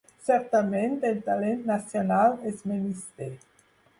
[0.27, 3.31] Certament, el talent nacional es menysté.